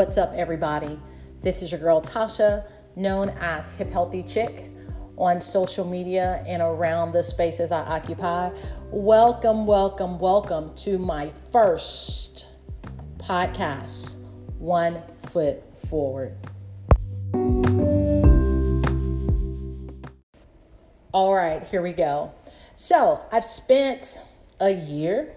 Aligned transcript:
What's 0.00 0.16
up, 0.16 0.32
everybody? 0.34 0.98
This 1.42 1.60
is 1.60 1.70
your 1.70 1.78
girl 1.78 2.00
Tasha, 2.00 2.64
known 2.96 3.28
as 3.38 3.70
Hip 3.72 3.92
Healthy 3.92 4.22
Chick 4.22 4.70
on 5.18 5.42
social 5.42 5.84
media 5.84 6.42
and 6.48 6.62
around 6.62 7.12
the 7.12 7.22
spaces 7.22 7.70
I 7.70 7.80
occupy. 7.80 8.50
Welcome, 8.90 9.66
welcome, 9.66 10.18
welcome 10.18 10.74
to 10.76 10.96
my 10.96 11.32
first 11.52 12.46
podcast, 13.18 14.14
One 14.58 15.02
Foot 15.28 15.62
Forward. 15.86 16.34
All 21.12 21.34
right, 21.34 21.62
here 21.64 21.82
we 21.82 21.92
go. 21.92 22.32
So, 22.74 23.20
I've 23.30 23.44
spent 23.44 24.18
a 24.60 24.70
year, 24.70 25.34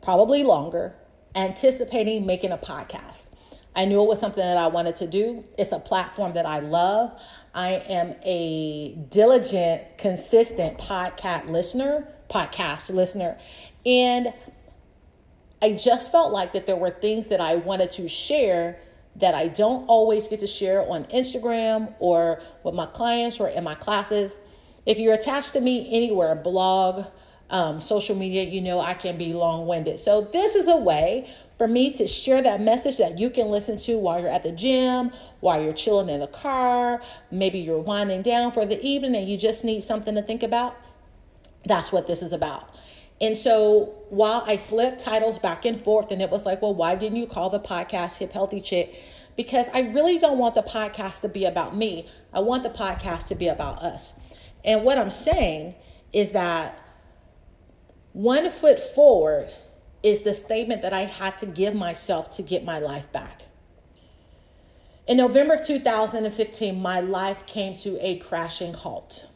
probably 0.00 0.42
longer, 0.42 0.94
anticipating 1.34 2.26
making 2.26 2.52
a 2.52 2.58
podcast. 2.58 3.28
I 3.74 3.84
knew 3.84 4.02
it 4.02 4.08
was 4.08 4.18
something 4.18 4.42
that 4.42 4.56
I 4.56 4.66
wanted 4.66 4.96
to 4.96 5.06
do. 5.06 5.44
It's 5.56 5.72
a 5.72 5.78
platform 5.78 6.34
that 6.34 6.44
I 6.44 6.58
love. 6.58 7.12
I 7.54 7.74
am 7.74 8.14
a 8.24 8.94
diligent, 9.08 9.98
consistent 9.98 10.78
podcast 10.78 11.48
listener, 11.48 12.08
podcast 12.28 12.90
listener, 12.90 13.38
and 13.86 14.32
I 15.62 15.72
just 15.74 16.10
felt 16.10 16.32
like 16.32 16.52
that 16.54 16.66
there 16.66 16.76
were 16.76 16.90
things 16.90 17.28
that 17.28 17.40
I 17.40 17.56
wanted 17.56 17.90
to 17.92 18.08
share 18.08 18.80
that 19.16 19.34
I 19.34 19.48
don't 19.48 19.86
always 19.88 20.28
get 20.28 20.40
to 20.40 20.46
share 20.46 20.88
on 20.88 21.04
Instagram 21.06 21.92
or 21.98 22.40
with 22.62 22.74
my 22.74 22.86
clients 22.86 23.40
or 23.40 23.48
in 23.48 23.64
my 23.64 23.74
classes. 23.74 24.32
If 24.86 24.98
you're 24.98 25.14
attached 25.14 25.52
to 25.52 25.60
me 25.60 25.86
anywhere, 25.90 26.34
blog, 26.34 27.06
um, 27.50 27.80
social 27.80 28.16
media, 28.16 28.44
you 28.44 28.60
know 28.60 28.80
I 28.80 28.94
can 28.94 29.18
be 29.18 29.32
long 29.32 29.66
winded. 29.66 29.98
So, 29.98 30.28
this 30.32 30.54
is 30.54 30.68
a 30.68 30.76
way 30.76 31.28
for 31.58 31.68
me 31.68 31.92
to 31.92 32.06
share 32.06 32.40
that 32.40 32.58
message 32.60 32.96
that 32.96 33.18
you 33.18 33.28
can 33.28 33.48
listen 33.48 33.76
to 33.76 33.98
while 33.98 34.18
you're 34.18 34.30
at 34.30 34.42
the 34.42 34.50
gym, 34.52 35.12
while 35.40 35.62
you're 35.62 35.74
chilling 35.74 36.08
in 36.08 36.20
the 36.20 36.26
car, 36.26 37.02
maybe 37.30 37.58
you're 37.58 37.78
winding 37.78 38.22
down 38.22 38.50
for 38.50 38.64
the 38.64 38.80
evening 38.82 39.14
and 39.14 39.28
you 39.28 39.36
just 39.36 39.62
need 39.62 39.84
something 39.84 40.14
to 40.14 40.22
think 40.22 40.42
about. 40.42 40.74
That's 41.66 41.92
what 41.92 42.06
this 42.06 42.22
is 42.22 42.32
about. 42.32 42.74
And 43.20 43.36
so 43.36 43.92
while 44.08 44.42
I 44.46 44.56
flipped 44.56 45.00
titles 45.00 45.38
back 45.38 45.66
and 45.66 45.82
forth, 45.84 46.10
and 46.10 46.22
it 46.22 46.30
was 46.30 46.46
like, 46.46 46.62
well, 46.62 46.74
why 46.74 46.96
didn't 46.96 47.16
you 47.16 47.26
call 47.26 47.50
the 47.50 47.60
podcast 47.60 48.16
Hip 48.16 48.32
Healthy 48.32 48.62
Chick? 48.62 48.98
Because 49.36 49.66
I 49.74 49.80
really 49.80 50.18
don't 50.18 50.38
want 50.38 50.54
the 50.54 50.62
podcast 50.62 51.20
to 51.20 51.28
be 51.28 51.44
about 51.44 51.76
me. 51.76 52.08
I 52.32 52.40
want 52.40 52.62
the 52.62 52.70
podcast 52.70 53.26
to 53.26 53.34
be 53.34 53.48
about 53.48 53.82
us. 53.82 54.14
And 54.64 54.82
what 54.82 54.96
I'm 54.96 55.10
saying 55.10 55.74
is 56.14 56.32
that 56.32 56.78
one 58.12 58.50
foot 58.50 58.78
forward 58.78 59.50
is 60.02 60.22
the 60.22 60.34
statement 60.34 60.82
that 60.82 60.92
I 60.92 61.02
had 61.02 61.36
to 61.38 61.46
give 61.46 61.74
myself 61.74 62.36
to 62.36 62.42
get 62.42 62.64
my 62.64 62.78
life 62.78 63.10
back. 63.12 63.42
In 65.06 65.16
November 65.16 65.54
of 65.54 65.66
2015, 65.66 66.80
my 66.80 67.00
life 67.00 67.46
came 67.46 67.76
to 67.78 67.98
a 68.04 68.18
crashing 68.18 68.74
halt. 68.74 69.26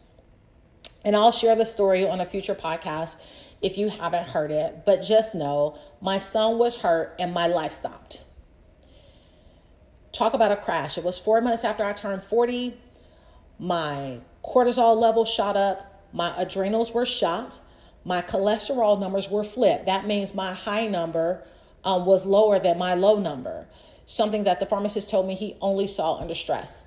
And 1.05 1.15
I'll 1.15 1.33
share 1.33 1.57
the 1.57 1.67
story 1.67 2.09
on 2.09 2.21
a 2.21 2.25
future 2.25 2.55
podcast 2.55 3.17
if 3.61 3.77
you 3.77 3.89
haven't 3.89 4.29
heard 4.29 4.51
it, 4.51 4.83
but 4.87 5.03
just 5.03 5.35
know 5.35 5.79
my 6.01 6.19
son 6.19 6.59
was 6.59 6.77
hurt 6.77 7.15
and 7.19 7.33
my 7.33 7.47
life 7.47 7.73
stopped. 7.73 8.23
Talk 10.13 10.35
about 10.35 10.53
a 10.53 10.57
crash. 10.57 10.97
It 10.97 11.05
was 11.05 11.19
four 11.19 11.41
months 11.41 11.65
after 11.65 11.83
I 11.83 11.93
turned 11.93 12.23
40. 12.23 12.77
My 13.59 14.21
cortisol 14.45 14.97
level 14.97 15.25
shot 15.25 15.57
up, 15.57 16.09
my 16.13 16.35
adrenals 16.41 16.93
were 16.93 17.07
shot, 17.07 17.59
my 18.05 18.23
cholesterol 18.23 19.01
numbers 19.01 19.31
were 19.31 19.45
flipped. 19.45 19.87
That 19.87 20.07
means 20.07 20.35
my 20.35 20.53
high 20.53 20.87
number 20.87 21.43
um, 21.85 22.05
was 22.07 22.27
lower 22.27 22.59
than 22.59 22.79
my 22.79 22.95
low 22.95 23.19
number, 23.19 23.67
something 24.07 24.45
that 24.45 24.61
the 24.61 24.67
pharmacist 24.67 25.11
told 25.11 25.27
me 25.27 25.35
he 25.35 25.57
only 25.61 25.87
saw 25.87 26.19
under 26.19 26.35
stress. 26.35 26.85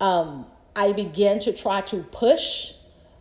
Um, 0.00 0.46
I 0.76 0.92
began 0.92 1.38
to 1.40 1.52
try 1.52 1.80
to 1.82 2.02
push 2.04 2.72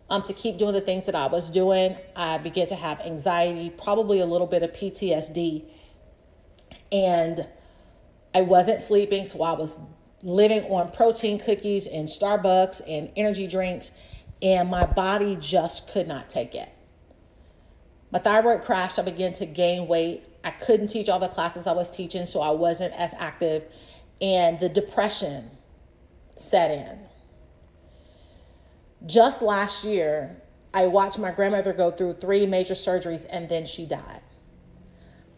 um, 0.10 0.24
to 0.24 0.34
keep 0.34 0.58
doing 0.58 0.74
the 0.74 0.82
things 0.82 1.06
that 1.06 1.16
I 1.16 1.28
was 1.28 1.50
doing. 1.50 1.98
I 2.16 2.38
began 2.38 2.68
to 2.68 2.76
have 2.76 3.00
anxiety, 3.02 3.70
probably 3.70 4.20
a 4.20 4.26
little 4.26 4.48
bit 4.48 4.64
of 4.64 4.72
PTSD. 4.72 5.66
And 6.92 7.46
I 8.34 8.42
wasn't 8.42 8.82
sleeping, 8.82 9.26
so 9.26 9.42
I 9.42 9.54
was 9.54 9.80
living 10.24 10.64
on 10.66 10.92
protein 10.92 11.40
cookies 11.40 11.88
and 11.88 12.08
Starbucks 12.08 12.82
and 12.88 13.10
energy 13.16 13.48
drinks, 13.48 13.92
and 14.42 14.70
my 14.70 14.86
body 14.86 15.38
just 15.40 15.90
could 15.90 16.08
not 16.08 16.30
take 16.30 16.54
it. 16.56 16.70
My 18.12 18.20
thyroid 18.20 18.64
crashed. 18.64 19.00
I 19.00 19.02
began 19.02 19.34
to 19.34 19.46
gain 19.46 19.88
weight. 19.88 20.24
I 20.44 20.52
couldn't 20.52 20.88
teach 20.88 21.10
all 21.10 21.20
the 21.20 21.28
classes 21.28 21.68
I 21.68 21.74
was 21.74 21.90
teaching, 21.90 22.26
so 22.26 22.42
I 22.42 22.52
wasn't 22.52 22.94
as 22.94 23.12
active, 23.18 23.64
and 24.22 24.60
the 24.60 24.70
depression 24.70 25.52
set 26.36 26.72
in. 26.72 27.00
Just 29.06 29.42
last 29.42 29.84
year, 29.84 30.42
I 30.74 30.88
watched 30.88 31.20
my 31.20 31.32
grandmother 31.32 31.74
go 31.74 31.92
through 31.92 32.14
three 32.14 32.46
major 32.46 32.74
surgeries 32.74 33.26
and 33.30 33.48
then 33.50 33.66
she 33.66 33.86
died. 33.86 34.22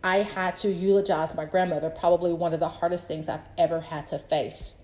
I 0.03 0.17
had 0.17 0.55
to 0.57 0.71
eulogize 0.71 1.35
my 1.35 1.45
grandmother, 1.45 1.89
probably 1.89 2.33
one 2.33 2.53
of 2.53 2.59
the 2.59 2.69
hardest 2.69 3.07
things 3.07 3.27
I've 3.27 3.47
ever 3.57 3.81
had 3.81 4.07
to 4.07 4.19
face. 4.19 4.75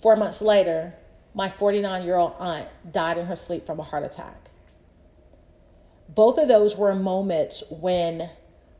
Four 0.00 0.16
months 0.16 0.42
later, 0.42 0.94
my 1.34 1.48
49 1.48 2.04
year 2.04 2.16
old 2.16 2.34
aunt 2.38 2.68
died 2.90 3.18
in 3.18 3.26
her 3.26 3.36
sleep 3.36 3.66
from 3.66 3.78
a 3.78 3.82
heart 3.82 4.04
attack. 4.04 4.45
Both 6.08 6.38
of 6.38 6.48
those 6.48 6.76
were 6.76 6.94
moments 6.94 7.62
when 7.70 8.30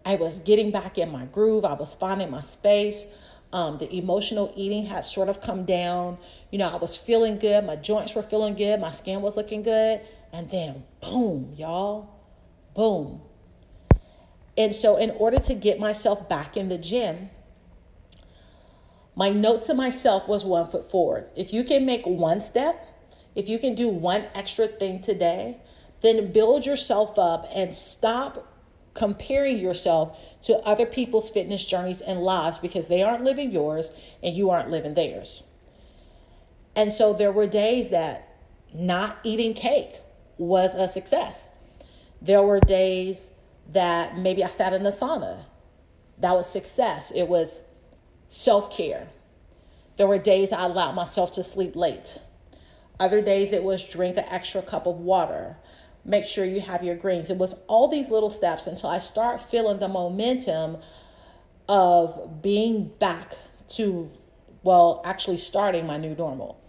I 0.04 0.14
was 0.14 0.38
getting 0.40 0.70
back 0.70 0.98
in 0.98 1.10
my 1.10 1.24
groove, 1.26 1.64
I 1.64 1.74
was 1.74 1.94
finding 1.94 2.30
my 2.30 2.40
space. 2.40 3.06
Um, 3.52 3.78
the 3.78 3.92
emotional 3.94 4.52
eating 4.56 4.84
had 4.84 5.04
sort 5.04 5.28
of 5.28 5.40
come 5.40 5.64
down. 5.64 6.18
You 6.50 6.58
know, 6.58 6.68
I 6.68 6.76
was 6.76 6.96
feeling 6.96 7.38
good. 7.38 7.64
My 7.64 7.76
joints 7.76 8.14
were 8.14 8.22
feeling 8.22 8.54
good. 8.54 8.80
My 8.80 8.90
skin 8.90 9.22
was 9.22 9.36
looking 9.36 9.62
good. 9.62 10.00
And 10.32 10.50
then, 10.50 10.84
boom, 11.00 11.54
y'all, 11.56 12.08
boom. 12.74 13.20
And 14.56 14.74
so, 14.74 14.96
in 14.96 15.10
order 15.12 15.38
to 15.38 15.54
get 15.54 15.78
myself 15.78 16.28
back 16.28 16.56
in 16.56 16.68
the 16.68 16.78
gym, 16.78 17.30
my 19.14 19.30
note 19.30 19.62
to 19.64 19.74
myself 19.74 20.28
was 20.28 20.44
one 20.44 20.68
foot 20.68 20.90
forward. 20.90 21.28
If 21.34 21.52
you 21.52 21.64
can 21.64 21.86
make 21.86 22.06
one 22.06 22.40
step, 22.40 22.86
if 23.34 23.48
you 23.48 23.58
can 23.58 23.74
do 23.74 23.88
one 23.88 24.24
extra 24.34 24.66
thing 24.66 25.00
today, 25.00 25.58
then 26.02 26.32
build 26.32 26.66
yourself 26.66 27.18
up 27.18 27.48
and 27.54 27.74
stop 27.74 28.52
comparing 28.94 29.58
yourself 29.58 30.18
to 30.42 30.56
other 30.60 30.86
people's 30.86 31.30
fitness 31.30 31.64
journeys 31.66 32.00
and 32.00 32.20
lives 32.22 32.58
because 32.58 32.88
they 32.88 33.02
aren't 33.02 33.24
living 33.24 33.50
yours 33.50 33.90
and 34.22 34.34
you 34.34 34.50
aren't 34.50 34.70
living 34.70 34.94
theirs. 34.94 35.42
And 36.74 36.92
so 36.92 37.12
there 37.12 37.32
were 37.32 37.46
days 37.46 37.90
that 37.90 38.36
not 38.74 39.18
eating 39.22 39.54
cake 39.54 40.00
was 40.38 40.74
a 40.74 40.88
success. 40.88 41.48
There 42.20 42.42
were 42.42 42.60
days 42.60 43.28
that 43.72 44.16
maybe 44.18 44.44
I 44.44 44.48
sat 44.48 44.72
in 44.72 44.84
a 44.86 44.92
sauna. 44.92 45.44
That 46.18 46.32
was 46.32 46.48
success. 46.48 47.12
It 47.14 47.28
was 47.28 47.60
self 48.28 48.74
care. 48.74 49.08
There 49.96 50.06
were 50.06 50.18
days 50.18 50.52
I 50.52 50.64
allowed 50.64 50.92
myself 50.92 51.32
to 51.32 51.44
sleep 51.44 51.76
late. 51.76 52.18
Other 52.98 53.20
days 53.22 53.52
it 53.52 53.62
was 53.62 53.82
drink 53.82 54.16
an 54.16 54.24
extra 54.24 54.62
cup 54.62 54.86
of 54.86 54.96
water 54.96 55.56
make 56.06 56.24
sure 56.24 56.44
you 56.44 56.60
have 56.60 56.84
your 56.84 56.94
greens. 56.94 57.30
It 57.30 57.36
was 57.36 57.54
all 57.66 57.88
these 57.88 58.10
little 58.10 58.30
steps 58.30 58.66
until 58.66 58.88
I 58.88 58.98
start 58.98 59.42
feeling 59.42 59.78
the 59.78 59.88
momentum 59.88 60.78
of 61.68 62.40
being 62.42 62.92
back 63.00 63.34
to, 63.70 64.10
well, 64.62 65.02
actually 65.04 65.36
starting 65.36 65.84
my 65.84 65.96
new 65.96 66.14
normal. 66.14 66.60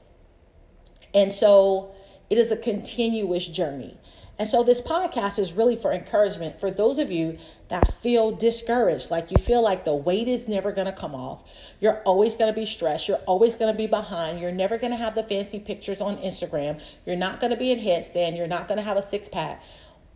And 1.13 1.31
so 1.31 1.91
it 2.29 2.37
is 2.37 2.51
a 2.51 2.57
continuous 2.57 3.47
journey. 3.47 3.97
And 4.39 4.47
so 4.47 4.63
this 4.63 4.81
podcast 4.81 5.39
is 5.39 5.53
really 5.53 5.75
for 5.75 5.91
encouragement 5.91 6.59
for 6.59 6.69
those 6.69 6.99
of 6.99 7.09
you 7.09 7.39
that 7.69 7.91
feel 8.01 8.31
discouraged, 8.31 9.09
like 9.09 9.31
you 9.31 9.37
feel 9.37 9.63
like 9.63 9.83
the 9.83 9.95
weight 9.95 10.27
is 10.27 10.47
never 10.47 10.71
going 10.71 10.85
to 10.85 10.93
come 10.93 11.15
off. 11.15 11.41
You're 11.79 12.01
always 12.03 12.35
going 12.35 12.53
to 12.53 12.59
be 12.59 12.65
stressed. 12.65 13.07
You're 13.07 13.17
always 13.25 13.55
going 13.55 13.73
to 13.73 13.77
be 13.77 13.87
behind. 13.87 14.39
You're 14.39 14.51
never 14.51 14.77
going 14.77 14.91
to 14.91 14.97
have 14.97 15.15
the 15.15 15.23
fancy 15.23 15.59
pictures 15.59 16.01
on 16.01 16.17
Instagram. 16.17 16.79
You're 17.05 17.15
not 17.15 17.39
going 17.39 17.49
to 17.51 17.57
be 17.57 17.71
in 17.71 17.79
headstand. 17.79 18.37
You're 18.37 18.47
not 18.47 18.67
going 18.67 18.77
to 18.77 18.83
have 18.83 18.97
a 18.97 19.01
six 19.01 19.27
pack. 19.27 19.63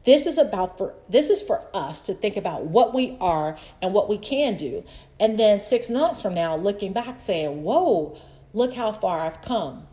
This 0.04 0.28
is 0.28 0.38
about 0.38 0.78
for 0.78 0.94
this 1.10 1.30
is 1.30 1.42
for 1.42 1.62
us 1.74 2.04
to 2.07 2.13
think 2.13 2.38
about 2.38 2.66
what 2.66 2.94
we 2.94 3.18
are 3.19 3.57
and 3.81 3.94
what 3.94 4.10
we 4.10 4.18
can 4.18 4.56
do. 4.56 4.84
And 5.19 5.38
then 5.38 5.60
6 5.60 5.90
months 5.90 6.22
from 6.22 6.34
now 6.34 6.56
looking 6.56 6.92
back 6.92 7.22
saying, 7.22 7.63
"Whoa, 7.63 8.18
look 8.54 8.74
how 8.74 8.92
far 8.94 9.22
I've 9.22 9.42
come." 9.44 9.88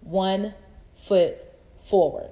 One 0.00 0.54
foot 0.96 1.38
forward. 1.78 2.30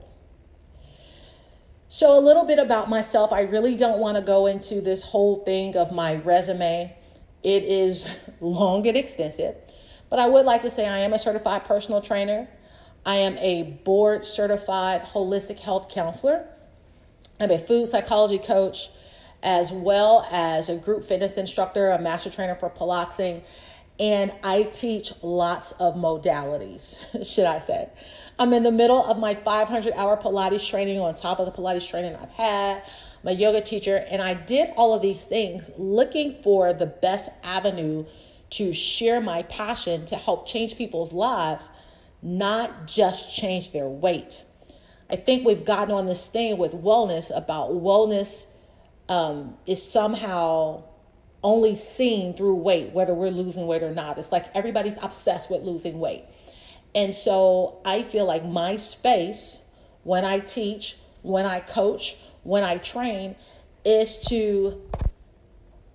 So, 1.93 2.17
a 2.17 2.21
little 2.21 2.45
bit 2.45 2.61
about 2.61 2.89
myself. 2.89 3.33
I 3.33 3.41
really 3.41 3.75
don't 3.75 3.99
want 3.99 4.17
to 4.17 4.23
go 4.23 4.47
into 4.47 4.81
this 4.81 5.03
whole 5.03 5.35
thing 5.35 5.77
of 5.77 5.91
my 5.91 6.15
resume, 6.15 6.97
it 7.43 7.65
is 7.65 8.07
long 8.41 8.87
and 8.87 8.97
extensive. 8.97 9.57
But 10.09 10.21
I 10.21 10.29
would 10.29 10.47
like 10.47 10.63
to 10.63 10.71
say 10.71 10.87
I 10.87 10.99
am 10.99 11.13
a 11.13 11.19
certified 11.19 11.65
personal 11.65 12.01
trainer, 12.01 12.49
I 13.05 13.17
am 13.17 13.37
a 13.39 13.65
board 13.85 14.25
certified 14.25 15.03
holistic 15.03 15.59
health 15.59 15.89
counselor, 15.89 16.47
I'm 17.41 17.51
a 17.51 17.59
food 17.59 17.89
psychology 17.89 18.39
coach, 18.39 18.89
as 19.43 19.73
well 19.73 20.29
as 20.31 20.69
a 20.69 20.77
group 20.77 21.03
fitness 21.03 21.39
instructor, 21.39 21.91
a 21.91 22.01
master 22.01 22.31
trainer 22.31 22.55
for 22.55 22.71
Pilates, 22.71 23.43
and 23.99 24.33
I 24.45 24.63
teach 24.63 25.13
lots 25.23 25.73
of 25.73 25.97
modalities, 25.97 26.99
should 27.27 27.47
I 27.47 27.59
say. 27.59 27.89
I'm 28.41 28.55
in 28.55 28.63
the 28.63 28.73
middle 28.73 29.05
of 29.05 29.19
my 29.19 29.35
500 29.35 29.93
hour 29.93 30.17
Pilates 30.17 30.67
training 30.67 30.99
on 30.99 31.15
top 31.15 31.41
of 31.41 31.45
the 31.45 31.53
Pilates 31.53 31.87
training 31.87 32.17
I've 32.17 32.31
had, 32.31 32.83
my 33.23 33.33
yoga 33.33 33.61
teacher, 33.61 33.97
and 34.09 34.23
I 34.23 34.33
did 34.33 34.71
all 34.79 34.95
of 34.95 35.03
these 35.03 35.23
things 35.23 35.71
looking 35.77 36.41
for 36.43 36.73
the 36.73 36.87
best 36.87 37.29
avenue 37.43 38.07
to 38.49 38.73
share 38.73 39.21
my 39.21 39.43
passion 39.43 40.07
to 40.07 40.17
help 40.17 40.49
change 40.49 40.79
people's 40.79 41.13
lives, 41.13 41.69
not 42.23 42.87
just 42.87 43.37
change 43.37 43.73
their 43.73 43.89
weight. 43.91 44.43
I 45.11 45.17
think 45.17 45.45
we've 45.45 45.67
gotten 45.67 45.95
on 45.95 46.07
this 46.07 46.27
thing 46.27 46.57
with 46.57 46.73
wellness 46.73 47.37
about 47.37 47.73
wellness 47.73 48.47
um, 49.11 49.55
is 49.67 49.83
somehow 49.83 50.85
only 51.43 51.77
seen 51.77 52.33
through 52.33 52.55
weight, 52.55 52.93
whether 52.93 53.13
we're 53.13 53.31
losing 53.31 53.67
weight 53.67 53.83
or 53.83 53.95
not. 53.95 54.17
It's 54.17 54.33
like 54.33 54.47
everybody's 54.55 54.97
obsessed 55.03 55.51
with 55.51 55.63
losing 55.63 56.01
weight. 56.01 56.25
And 56.95 57.15
so 57.15 57.81
I 57.85 58.03
feel 58.03 58.25
like 58.25 58.45
my 58.45 58.77
space 58.77 59.63
when 60.03 60.25
I 60.25 60.41
teach, 60.41 60.97
when 61.23 61.47
I 61.47 61.61
coach, 61.61 62.17
when 62.43 62.65
I 62.65 62.79
train 62.79 63.37
is 63.85 64.19
to 64.29 64.81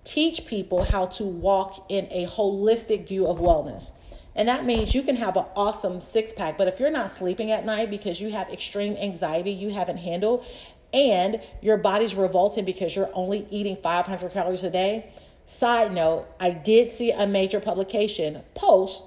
teach 0.04 0.46
people 0.46 0.84
how 0.84 1.06
to 1.06 1.24
walk 1.24 1.86
in 1.88 2.06
a 2.10 2.26
holistic 2.26 3.08
view 3.08 3.26
of 3.26 3.38
wellness. 3.38 3.90
And 4.34 4.48
that 4.48 4.64
means 4.64 4.94
you 4.94 5.02
can 5.02 5.16
have 5.16 5.36
an 5.36 5.46
awesome 5.56 6.00
six 6.00 6.32
pack, 6.32 6.58
but 6.58 6.68
if 6.68 6.78
you're 6.78 6.90
not 6.90 7.10
sleeping 7.10 7.50
at 7.50 7.64
night 7.64 7.90
because 7.90 8.20
you 8.20 8.30
have 8.30 8.48
extreme 8.50 8.94
anxiety 8.96 9.50
you 9.50 9.70
haven't 9.70 9.96
handled, 9.96 10.44
and 10.92 11.40
your 11.62 11.76
body's 11.76 12.14
revolting 12.14 12.64
because 12.64 12.94
you're 12.94 13.10
only 13.12 13.46
eating 13.50 13.76
500 13.82 14.30
calories 14.32 14.62
a 14.62 14.70
day. 14.70 15.10
Side 15.46 15.92
note, 15.92 16.26
I 16.38 16.50
did 16.50 16.92
see 16.92 17.12
a 17.12 17.26
major 17.26 17.60
publication 17.60 18.42
post 18.54 19.02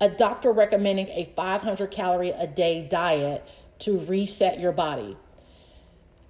a 0.00 0.08
doctor 0.08 0.52
recommending 0.52 1.08
a 1.08 1.30
500 1.36 1.90
calorie 1.90 2.30
a 2.30 2.46
day 2.46 2.86
diet 2.88 3.46
to 3.80 3.98
reset 4.00 4.58
your 4.58 4.72
body. 4.72 5.16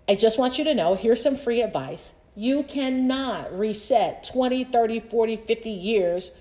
I 0.09 0.17
just 0.17 0.39
want 0.39 0.59
you 0.59 0.65
to 0.65 0.75
know 0.75 0.95
here's 0.95 1.23
some 1.23 1.37
free 1.37 1.63
advice. 1.63 2.13
You 2.35 2.63
cannot 2.65 3.57
reset 3.57 4.25
20, 4.25 4.65
30, 4.65 5.01
40, 5.01 5.37
50 5.37 5.71
years 5.71 6.33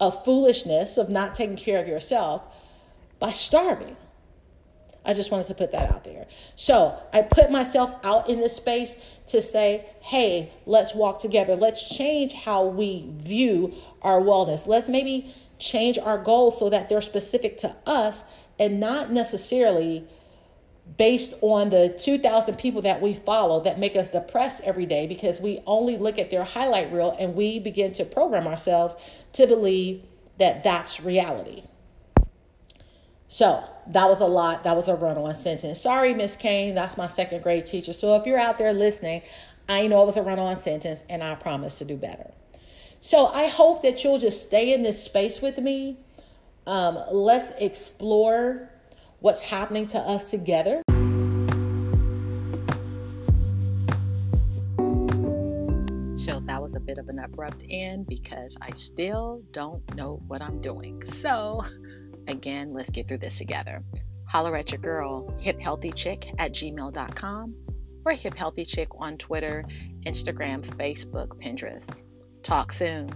of 0.00 0.24
foolishness 0.24 0.96
of 0.96 1.08
not 1.08 1.34
taking 1.34 1.56
care 1.56 1.80
of 1.80 1.88
yourself 1.88 2.42
by 3.18 3.32
starving. 3.32 3.96
I 5.04 5.14
just 5.14 5.30
wanted 5.30 5.46
to 5.46 5.54
put 5.54 5.72
that 5.72 5.90
out 5.90 6.04
there. 6.04 6.26
So 6.56 6.98
I 7.12 7.22
put 7.22 7.50
myself 7.50 7.92
out 8.04 8.28
in 8.28 8.40
this 8.40 8.54
space 8.54 8.96
to 9.28 9.40
say, 9.40 9.86
hey, 10.00 10.52
let's 10.66 10.94
walk 10.94 11.20
together. 11.20 11.56
Let's 11.56 11.88
change 11.88 12.34
how 12.34 12.66
we 12.66 13.10
view 13.16 13.74
our 14.02 14.20
wellness. 14.20 14.66
Let's 14.66 14.88
maybe 14.88 15.34
change 15.58 15.98
our 15.98 16.18
goals 16.18 16.58
so 16.58 16.70
that 16.70 16.88
they're 16.88 17.00
specific 17.00 17.58
to 17.58 17.74
us 17.86 18.24
and 18.58 18.80
not 18.80 19.12
necessarily 19.12 20.06
based 20.96 21.34
on 21.42 21.70
the 21.70 21.94
2,000 21.98 22.56
people 22.56 22.82
that 22.82 23.02
we 23.02 23.12
follow 23.12 23.60
that 23.60 23.78
make 23.78 23.94
us 23.94 24.08
depressed 24.08 24.62
every 24.64 24.86
day 24.86 25.06
because 25.06 25.40
we 25.40 25.60
only 25.66 25.98
look 25.98 26.18
at 26.18 26.30
their 26.30 26.44
highlight 26.44 26.90
reel 26.92 27.14
and 27.18 27.34
we 27.34 27.58
begin 27.58 27.92
to 27.92 28.04
program 28.04 28.46
ourselves 28.46 28.96
to 29.34 29.46
believe 29.46 30.02
that 30.38 30.64
that's 30.64 31.00
reality. 31.00 31.62
So 33.28 33.62
that 33.88 34.08
was 34.08 34.20
a 34.20 34.26
lot. 34.26 34.64
That 34.64 34.74
was 34.74 34.88
a 34.88 34.94
run 34.94 35.18
on 35.18 35.34
sentence. 35.34 35.80
Sorry, 35.80 36.14
Miss 36.14 36.36
Kane. 36.36 36.74
That's 36.74 36.96
my 36.96 37.08
second 37.08 37.42
grade 37.42 37.66
teacher. 37.66 37.92
So 37.92 38.16
if 38.16 38.24
you're 38.24 38.38
out 38.38 38.56
there 38.56 38.72
listening, 38.72 39.22
I 39.68 39.86
know 39.86 40.02
it 40.02 40.06
was 40.06 40.16
a 40.16 40.22
run 40.22 40.38
on 40.38 40.56
sentence 40.56 41.02
and 41.10 41.22
I 41.22 41.34
promise 41.34 41.78
to 41.78 41.84
do 41.84 41.96
better. 41.96 42.30
So 43.00 43.26
I 43.26 43.48
hope 43.48 43.82
that 43.82 44.02
you'll 44.02 44.18
just 44.18 44.46
stay 44.46 44.72
in 44.72 44.82
this 44.82 45.02
space 45.02 45.40
with 45.40 45.58
me. 45.58 45.98
Um, 46.66 46.98
let's 47.10 47.52
explore 47.60 48.68
what's 49.20 49.40
happening 49.40 49.86
to 49.88 49.98
us 49.98 50.30
together. 50.30 50.82
So 56.18 56.40
that 56.40 56.60
was 56.60 56.74
a 56.74 56.80
bit 56.80 56.98
of 56.98 57.08
an 57.08 57.18
abrupt 57.20 57.64
end 57.70 58.06
because 58.06 58.56
I 58.60 58.72
still 58.74 59.42
don't 59.52 59.82
know 59.94 60.20
what 60.26 60.42
I'm 60.42 60.60
doing. 60.60 61.02
So 61.02 61.64
Again, 62.28 62.74
let's 62.74 62.90
get 62.90 63.08
through 63.08 63.18
this 63.18 63.38
together. 63.38 63.82
Holler 64.26 64.54
at 64.54 64.70
your 64.70 64.80
girl, 64.80 65.34
hiphealthychick 65.42 66.34
at 66.38 66.52
gmail.com 66.52 67.54
or 68.04 68.12
hiphealthychick 68.12 68.88
on 68.98 69.16
Twitter, 69.16 69.64
Instagram, 70.06 70.62
Facebook, 70.76 71.28
Pinterest. 71.42 72.02
Talk 72.48 72.72
soon. 72.72 73.10